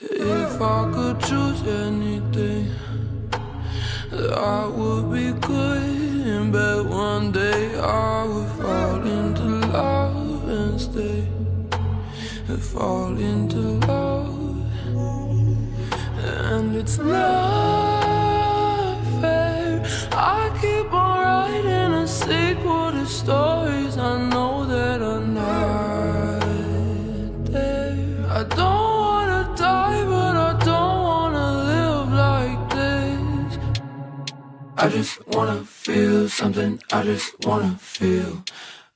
[0.00, 2.74] If I could choose anything,
[4.12, 6.52] I would be good.
[6.52, 11.28] But one day I would fall into love and stay.
[12.72, 14.36] Fall into love,
[16.18, 17.63] and it's not
[34.84, 38.44] I just wanna feel something, I just wanna feel.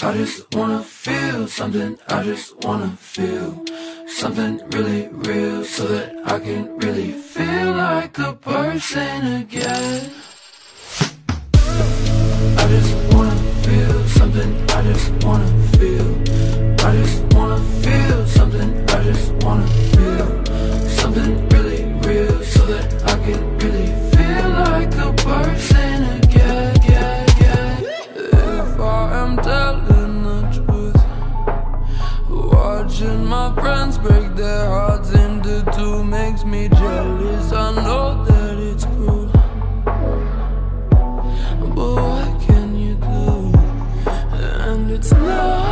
[0.00, 3.62] I just wanna feel something, I just wanna feel
[4.06, 10.10] something really real so that I can really feel like a person again.
[12.56, 15.63] I just wanna feel something, I just wanna
[32.94, 37.52] watching my friends break their hearts into two makes me jealous.
[37.52, 39.26] I know that it's cruel.
[41.74, 43.52] But what can you do?
[44.66, 45.63] And it's not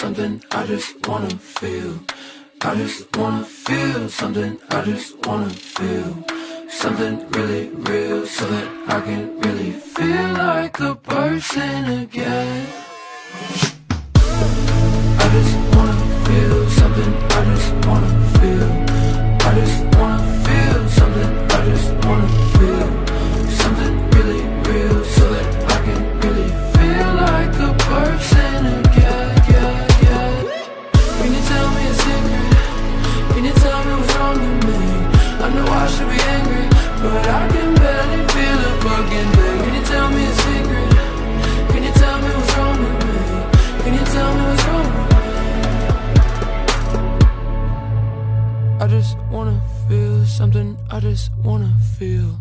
[0.00, 2.00] something, I just wanna feel.
[2.62, 6.24] I just wanna feel something, I just wanna feel
[6.70, 12.66] something really real so that I can really feel like a person again.
[35.60, 36.66] Know I should be angry,
[37.02, 39.56] but I can barely feel a fucking thing.
[39.62, 40.90] Can you tell me a secret?
[41.70, 43.16] Can you tell me what's wrong with me?
[43.82, 45.20] Can you tell me what's wrong with me?
[48.80, 52.38] I just wanna feel something, I just wanna feel.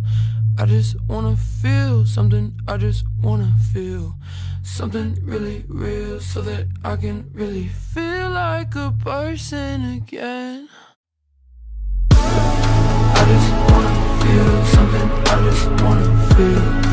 [0.57, 4.15] I just wanna feel something, I just wanna feel
[4.63, 10.69] something really real so that I can really feel like a person again.
[15.31, 16.88] I just wanna feel